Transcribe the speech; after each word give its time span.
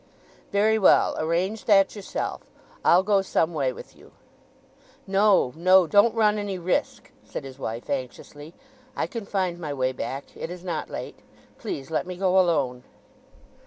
"Very 0.51 0.79
well—arrange 0.79 1.65
that 1.65 1.95
yourself. 1.95 2.41
I'll 2.83 3.03
go 3.03 3.21
some 3.21 3.53
way 3.53 3.71
with 3.71 3.95
you." 3.95 4.13
"No, 5.05 5.53
no. 5.55 5.85
Don't 5.85 6.15
run 6.15 6.39
any 6.39 6.57
risk!" 6.57 7.11
said 7.23 7.43
his 7.43 7.59
wife 7.59 7.87
anxiously. 7.87 8.55
"I 8.95 9.05
can 9.05 9.27
find 9.27 9.59
my 9.59 9.75
way 9.75 9.91
back—it 9.91 10.49
is 10.49 10.63
not 10.63 10.89
late. 10.89 11.19
Please 11.59 11.91
let 11.91 12.07
me 12.07 12.17
go 12.17 12.39
alone." 12.39 12.83